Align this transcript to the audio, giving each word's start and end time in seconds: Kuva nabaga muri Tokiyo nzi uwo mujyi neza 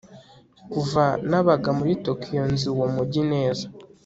Kuva 0.71 1.03
nabaga 1.29 1.69
muri 1.79 1.93
Tokiyo 2.05 2.43
nzi 2.53 2.65
uwo 2.73 2.85
mujyi 2.95 3.21
neza 3.31 3.65